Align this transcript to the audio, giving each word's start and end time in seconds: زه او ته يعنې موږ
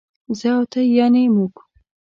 زه 0.37 0.47
او 0.57 0.63
ته 0.71 0.79
يعنې 0.97 1.23
موږ 1.35 1.53